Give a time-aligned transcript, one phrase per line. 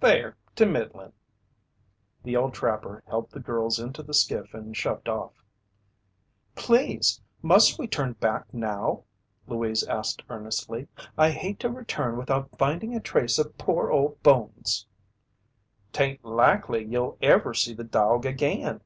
[0.00, 1.12] "Fair to middlin'."
[2.24, 5.30] The old trapper helped the girls into the skiff and shoved off.
[6.56, 9.04] "Please, must we turn back now?"
[9.46, 10.88] Louise asked earnestly.
[11.16, 14.88] "I hate to return without finding a trace of poor old Bones."
[15.92, 18.80] "'Tain't likely you'll ever see the dog again."